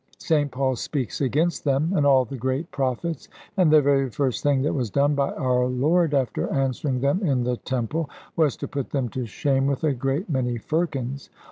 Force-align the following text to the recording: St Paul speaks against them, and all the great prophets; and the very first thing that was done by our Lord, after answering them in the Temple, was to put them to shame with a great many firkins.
St 0.17 0.49
Paul 0.51 0.75
speaks 0.77 1.21
against 1.21 1.63
them, 1.63 1.93
and 1.95 2.07
all 2.07 2.25
the 2.25 2.35
great 2.35 2.71
prophets; 2.71 3.29
and 3.55 3.69
the 3.71 3.83
very 3.83 4.09
first 4.09 4.41
thing 4.41 4.63
that 4.63 4.73
was 4.73 4.89
done 4.89 5.13
by 5.13 5.31
our 5.33 5.67
Lord, 5.67 6.15
after 6.15 6.51
answering 6.51 7.01
them 7.01 7.21
in 7.21 7.43
the 7.43 7.57
Temple, 7.57 8.09
was 8.35 8.57
to 8.57 8.67
put 8.67 8.89
them 8.89 9.09
to 9.09 9.27
shame 9.27 9.67
with 9.67 9.83
a 9.83 9.93
great 9.93 10.27
many 10.27 10.57
firkins. 10.57 11.29